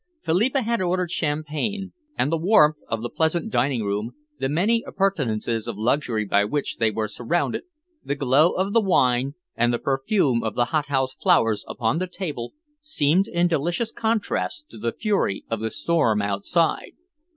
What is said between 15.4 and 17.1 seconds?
of the storm outside.